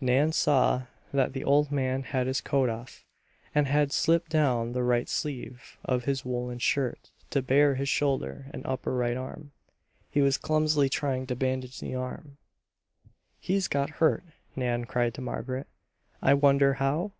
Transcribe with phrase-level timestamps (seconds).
[0.00, 3.04] Nan saw that the old man had his coat off,
[3.54, 8.46] and had slipped down the right sleeve of his woolen shirt to bare his shoulder
[8.54, 9.52] and upper right arm.
[10.10, 12.38] He was clumsily trying to bandage the arm.
[13.38, 14.24] "He's got hurt,"
[14.56, 15.66] Nan cried to Margaret.
[16.22, 17.12] "I wonder how?"